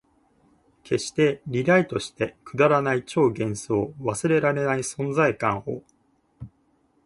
[0.83, 5.83] 消して、リライトして、くだらない超幻想、忘れらない存在感を